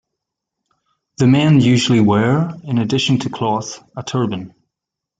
[1.17, 4.55] The men usually wear, in addition to cloth, a turban.